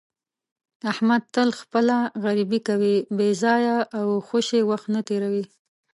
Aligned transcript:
احمد 0.91 1.21
تل 1.33 1.49
خپله 1.61 1.97
غریبي 2.23 2.59
کوي، 2.67 2.95
بې 3.17 3.29
ځایه 3.43 3.77
او 3.99 4.07
خوشې 4.27 4.61
وخت 4.69 4.87
نه 4.95 5.01
تېروي. 5.07 5.45